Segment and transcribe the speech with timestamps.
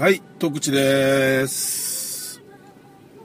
[0.00, 2.40] はい、徳地です。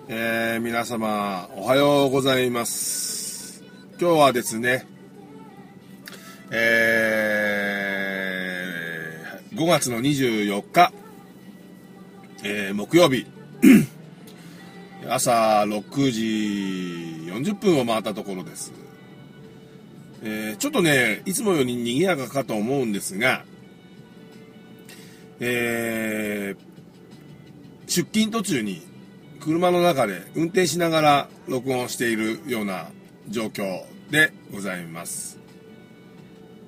[0.09, 3.63] えー、皆様、おはようございます。
[3.97, 4.85] 今日はですね、
[6.51, 10.91] えー、5月の24日、
[12.43, 13.25] えー、木曜日、
[15.07, 16.21] 朝6時
[17.31, 18.73] 40分を回ったところです。
[20.23, 23.45] えー、ちょっとね、いつもより賑やかかと思うんですが、
[25.39, 28.81] えー、出勤途中に
[29.39, 32.87] 車の中で運転しながら録音しているような
[33.29, 35.39] 状況でございます。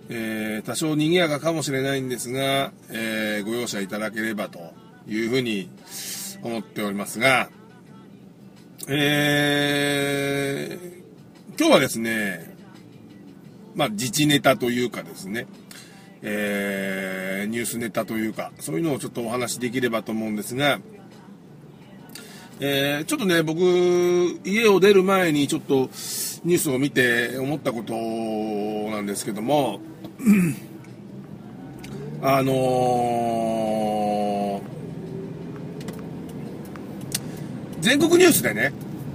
[0.09, 4.73] えー、多少賑やかかもしれないんですが、えー、ご容赦いただければと
[5.07, 5.69] いうふうに
[6.43, 7.49] 思っておりますが、
[8.87, 12.55] えー、今日はですね、
[13.75, 15.45] まあ、自治ネタというかですね、
[16.21, 20.79] えー、ニュースネタというか、そういうのをちょっとお話しできればと思うんですが、
[22.59, 23.61] えー、ちょっとね、僕、
[24.43, 25.89] 家を出る前にちょっと
[26.43, 29.79] ニュースを見て思ったことなんですけども、
[32.23, 38.73] あのー、全国ニュースでね、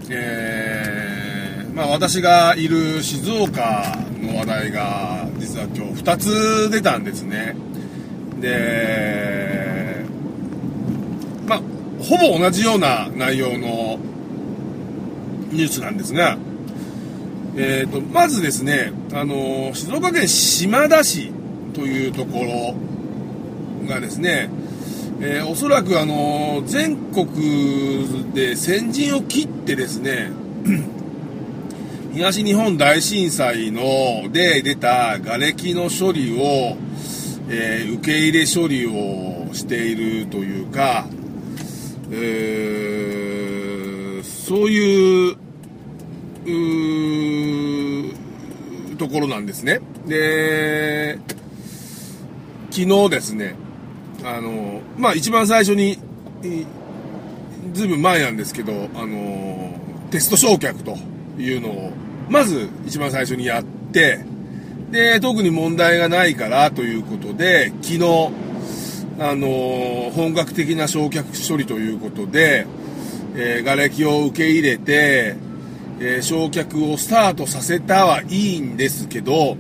[0.09, 7.55] えー、まあ私がいる静岡の話題が実は今日2つ出たんですね。
[8.41, 10.05] で、
[11.47, 11.61] まあ、
[12.03, 13.99] ほぼ同じような内容の
[15.51, 16.39] ニュースなんですが、
[17.57, 21.31] えーと、まずですね、あの、静岡県島田市
[21.75, 22.41] というとこ
[23.83, 24.49] ろがですね、
[25.21, 30.31] えー、おそらくあの、全国で先陣を切ってですね、
[32.13, 36.77] 東日本大震災ので出た瓦礫の処理を、
[37.49, 41.07] えー、受け入れ処理をしているというか、
[42.11, 45.37] えー、そういう
[46.45, 46.49] う
[48.99, 49.81] ところなんですね。
[50.07, 51.19] で、
[52.71, 53.55] 昨日ですね、
[54.23, 55.97] あの、まあ、一番最初に、
[57.73, 59.81] ずいぶん前なんですけど、あの、
[60.11, 60.99] テスト焼却と
[61.39, 61.93] いうのを、
[62.29, 64.25] まず一番最初にやって、
[64.91, 68.31] で、特に問題がないからということで、昨日、
[69.19, 72.67] あの、本格的な焼却処理ということで、
[73.35, 75.37] えー、瓦礫を受け入れて、
[76.01, 79.57] えー、焼却をスタートさせたはいいんですけど、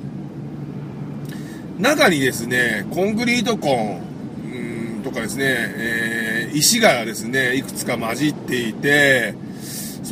[1.78, 9.34] 中にですね、コンクリートコンとかですね、えー、石がですね、いくつか混じっていて、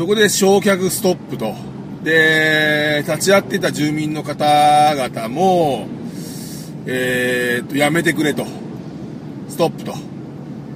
[0.00, 1.54] そこで焼却ストップと。
[2.02, 5.88] で、立ち会ってた住民の方々も、
[6.86, 8.46] えー、と、やめてくれと。
[9.50, 9.92] ストップと。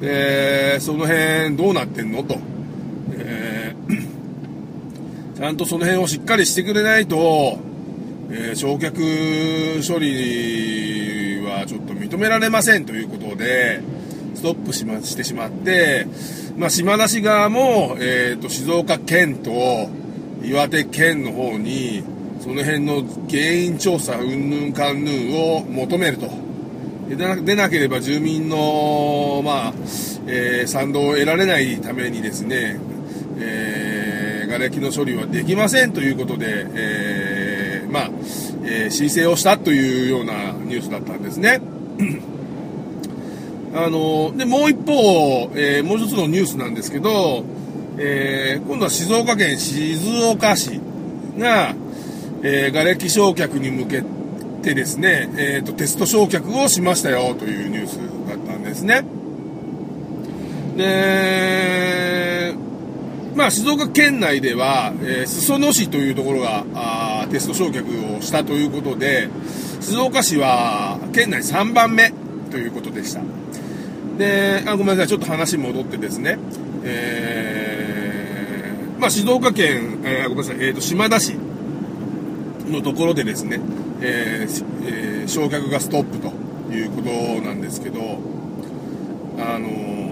[0.02, 2.36] で、その辺どうなってんのと。
[3.12, 7.58] えー、 ちゃんとその辺をしっかりしてくれないと、
[8.30, 13.80] えー、焼却処理はちょっと認められませんということで、
[14.34, 16.06] ストップし,、ま、してしまって、
[16.56, 19.88] まあ、島田市側も、えーと、静岡県と
[20.42, 22.04] 岩手県の方に、
[22.40, 26.28] その辺の原因調査、うんぬんかんぬんを求めると。
[27.08, 29.72] でなでなければ住民の、まあ
[30.26, 32.78] えー、賛同を得られないためにですね、
[33.38, 38.10] えー、瓦礫の処理はできませんということで、えー、まあ、
[38.64, 41.60] えー、申請をしたというようなニュースだったんですね。
[43.74, 47.44] あのでもう一方、えー、もう一つのニュースなんですけど、
[47.98, 50.80] えー、今度は静岡県静岡市
[51.36, 51.74] が、
[52.44, 54.04] えー、瓦礫焼却に向け
[54.62, 57.98] てですね、えーと、テスト焼却をしましたよというニュース
[58.28, 59.04] だったんですね。
[60.76, 62.54] で、
[63.34, 69.28] まあ、静岡県内では、えー、裾野市というところがあテスト焼却をしたということで、
[69.80, 72.12] 静岡市は県内3番目
[72.52, 73.43] ということでした。
[74.18, 76.38] で、あごめんなさい、ちょっと話戻ってですね、
[76.84, 81.34] えー、まあ、静岡県、えー、ごめんなさい、えーと、島田市
[82.68, 83.58] のところでですね、
[84.00, 86.28] えーえー、焼却がストップと
[86.72, 87.10] いうこと
[87.42, 88.20] なんですけど、
[89.38, 90.04] あのー、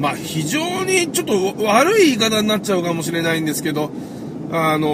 [0.00, 3.90] まあ、非常にちょっと悪い言い方になっちゃうかもしれないんですけど、
[4.52, 4.92] あのー、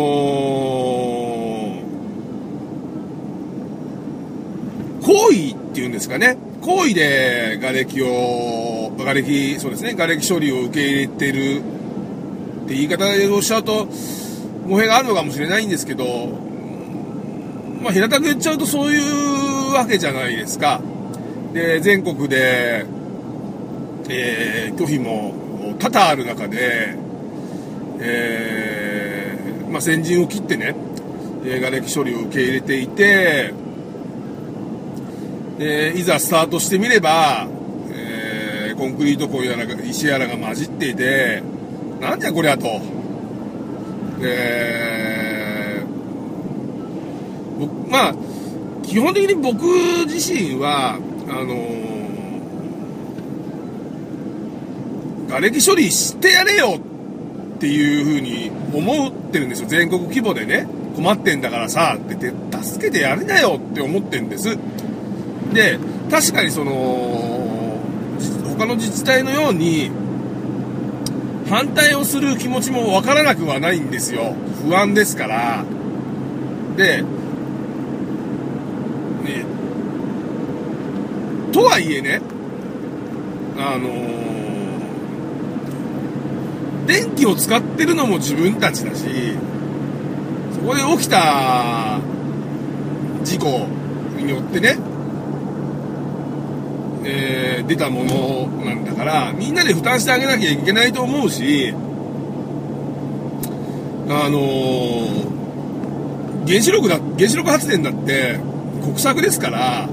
[5.02, 11.62] 行為っていうんですかね、行為で瓦礫を、瓦礫、そうですね、瓦礫処理を受け入れてる
[12.64, 13.88] って言い方でおっしゃると、
[14.68, 16.04] 語弊があるのかもしれないんですけど、
[17.82, 20.82] まあ、平たく言っちゃうとそういうわけじゃないですか。
[21.54, 22.84] で、全国で、
[24.10, 25.34] えー、拒否も
[25.78, 26.94] 多々ある中で、
[28.00, 30.74] えー、まあ、先陣を切ってね、
[31.46, 33.54] え瓦礫処理を受け入れていて、
[35.62, 37.46] えいざスタートしてみれば、
[37.92, 41.42] えー、コンクリート粉やら石やらが混じっていて、
[42.00, 42.80] なんじゃこりゃと。
[44.22, 48.14] えー、僕、まあ、
[48.84, 49.64] 基本的に僕
[50.06, 50.94] 自身は、
[51.28, 56.80] あのー、瓦礫処理してやれよ
[57.56, 59.68] っていうふうに思ってるんですよ。
[59.68, 60.66] 全国規模でね。
[60.96, 64.58] 困ってんだからさ、って言って、助けてやれなよって思ってるんです。
[65.52, 65.78] で、
[66.10, 67.78] 確かにその、
[68.58, 69.90] 他の自治体のように、
[71.48, 74.34] 反対をする気持ちもわからなくはないんですよ。
[74.64, 75.64] 不安ですから。
[76.76, 77.06] で、ね、
[81.52, 82.20] とはいえね、
[83.58, 89.04] あのー、電気を使ってるのも自分たちだし、
[90.54, 91.98] そこで起きた
[93.24, 93.66] 事故
[94.16, 94.76] によってね、
[97.04, 101.74] えー、出たものなんだから、みんなで負担してあげなきゃいけないと思うし、
[104.08, 108.38] あのー、原子力だ、原子力発電だって
[108.82, 109.88] 国策ですから、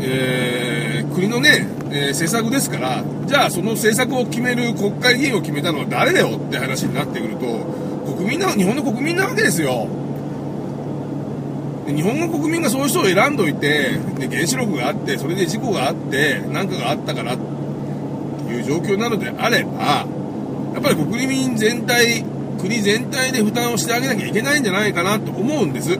[0.00, 7.46] えー、国のね、えー、政策ですから、じゃあその政策を決める国会議員を決めたのは誰だよって話になってくると、
[8.16, 9.86] 国民な、日本の国民なわけですよ。
[11.86, 20.06] 日本の国民がそういう人を選んどいて、で原子力があって、それで事故があって、何かがあったからっていう状況なのであれば、
[20.74, 22.24] やっぱり国民全体、
[22.58, 25.98] 国全体で負担をしてあげなきゃいけないんじゃないかなと思うんです。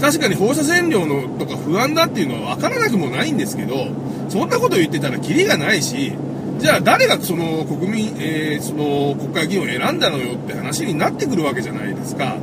[0.00, 3.88] 確かに放射線量のとか不安だっていうのは分からなくもないんですけど、
[4.28, 6.12] そんなこと言ってたらキリがないし、
[6.58, 12.36] じゃあ誰がその国民、えー、その国会議員を選んだのよって話になってくるわけじゃないですか。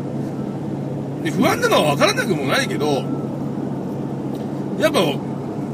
[1.26, 3.04] で不安なのは分からなくもないけど
[4.80, 5.00] やっぱ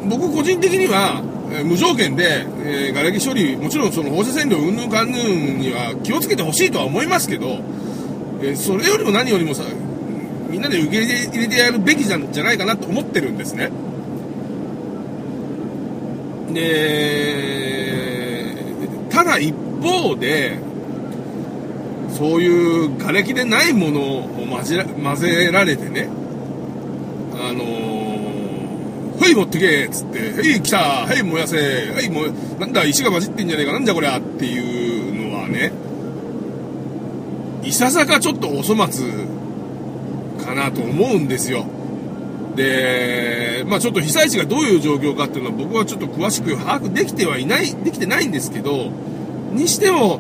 [0.08, 1.22] 僕個人的には、
[1.52, 7.60] え無条件で、えー、瓦礫処理もちろんその放射線量うんぬんかんぬんには気をつけてほしいとは思いますけど、
[8.42, 9.64] えー、それよりも何よりもさ
[10.50, 13.70] みんなで受け入れてやるべきじゃじゃないかなと思ってるんですね。
[16.54, 18.56] で
[19.10, 20.71] ただ一方で
[22.22, 26.08] そういう瓦礫でないものを混ぜ混ぜられてね、
[27.34, 32.28] あのー、はい、持ってけっつって、はい、来たはい、燃やせはい、も、
[32.60, 35.72] なんだ、石が混じってんじゃねえか、なんじゃこりゃっていうのはね、
[37.68, 39.04] いささかちょっとお粗末
[40.46, 41.66] かなと思うんですよ。
[42.56, 48.92] で、まあちょっと被災地がどういう状況かっていうのは僕はちょっと詳しく把握できてはいない、できてないんですけど、
[49.54, 50.20] にしても、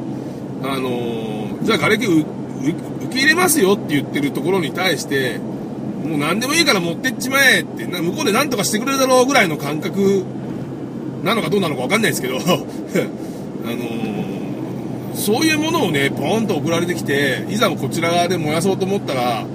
[0.63, 2.25] あのーじゃあ瓦礫
[2.61, 5.39] 受け入れますよって言ってるところに対して、
[6.05, 10.23] もう何でもいいから持ってっちまえって、向こうで何とかしてくれるだろうぐらいの感覚
[11.23, 19.45] なのかどうなのか分かんないですけど、 あのー、そういうものをね、ポーンと送られてきて、いざもこちら側で燃やそうと思ったら、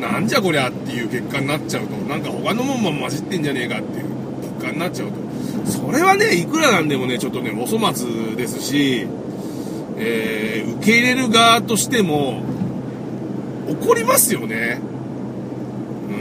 [0.00, 4.06] なんじゃこりゃっていう結果になっちゃうと、なんか他のもんも混じってんじゃねえかっていう
[4.58, 9.06] 結果になっちゃうと、それはね、いくらなんでもね、ちょっとね、お粗末ですし、
[9.96, 12.42] えー、受け入れる側としても
[13.68, 14.80] 怒りますよね。
[16.08, 16.12] う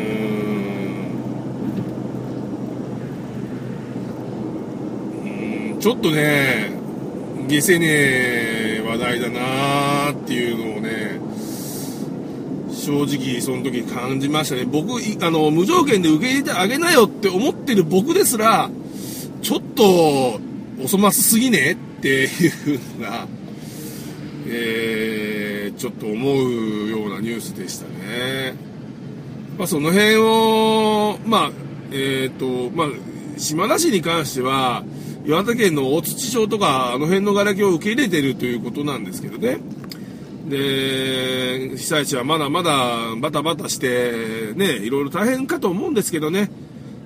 [5.74, 5.80] ーん。
[5.80, 6.72] ちょっとね
[7.48, 11.20] 下せねえ話題だなーっていうのをね
[12.72, 14.66] 正直その時感じましたね。
[14.66, 18.70] 僕あの無条件で受け入れてあげなよって思ってる僕ですら
[19.42, 20.40] ちょっとお
[20.88, 23.28] 粗末すぎねっていうのが
[24.54, 28.54] えー、ちょっと思うようなニュースでしたね。
[29.58, 31.52] まあ、その辺を、まあ、
[31.92, 32.88] えっ、ー、と、まあ、
[33.38, 34.84] 島田市に関しては、
[35.26, 39.60] 岩手県の大槌町とか、あの辺の瓦礫を受け入れてるということなんですけどね。
[40.50, 46.50] で、被災地はまだまだバタバタして、ね、いろいろ大変かと思うんですけどね。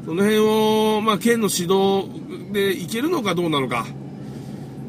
[0.06, 2.08] その辺を、まあ、県の指導
[2.54, 3.86] でいけるのかどうなのか。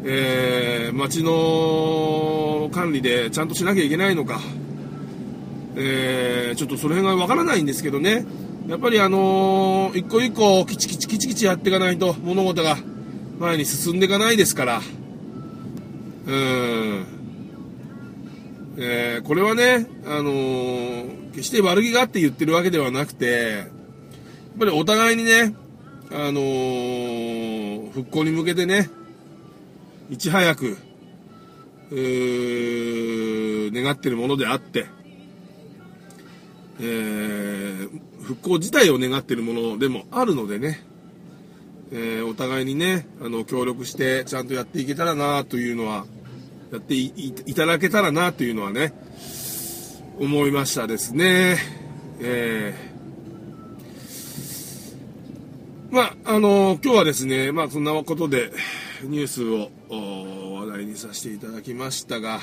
[0.09, 4.39] えー、町の管理でちゃんとしなきゃいけないのか、
[5.75, 8.25] えー、ちょっとその辺がわからないんですけどね、
[8.69, 12.77] やっぱりあのー、一個一個きちきちきちきちやっていかないと物事が
[13.41, 14.81] 前に進んでいかないですから、
[16.27, 17.07] うん、
[18.79, 23.69] えー、これはね、あのー、決して悪気があって言ってるわけではなくて、やっ
[24.61, 25.53] ぱりお互いにね、
[26.13, 28.89] あのー、復興に向けてね、
[30.09, 30.77] いち早く、
[33.73, 34.87] 願ってるものであって、
[36.81, 40.81] えー、復興自体を願ってるものでもあるのでね、
[41.91, 46.07] えー、お互いにね、あの、協力してちゃんとやっていけたらなというのは、
[46.73, 48.93] やっていただけたらなというのはね、
[50.19, 51.57] 思いましたですね。
[52.21, 58.53] えー、まあ、あの今日はですね、まあ、そんなことで、
[59.05, 59.71] ニュースを
[60.59, 62.41] 話題にさせていただきましたが、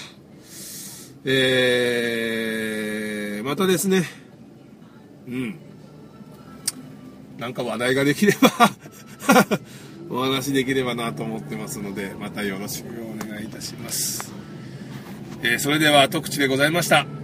[1.25, 4.03] えー、またですね、
[5.27, 5.55] うん。
[7.37, 8.49] なんか話題ができれば
[10.15, 14.31] お話できればなと思ってますので、またよろしくお願いいたします。
[15.41, 17.22] えー、それでは、特地でございました。